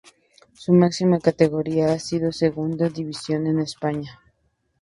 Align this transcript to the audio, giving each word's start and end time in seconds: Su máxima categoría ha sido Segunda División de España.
Su 0.55 0.73
máxima 0.73 1.19
categoría 1.19 1.93
ha 1.93 1.99
sido 1.99 2.31
Segunda 2.31 2.89
División 2.89 3.55
de 3.55 3.61
España. 3.61 4.19